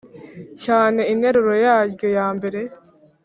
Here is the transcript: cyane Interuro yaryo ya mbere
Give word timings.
cyane 0.63 1.01
Interuro 1.13 1.53
yaryo 1.65 2.07
ya 2.17 2.27
mbere 2.37 2.59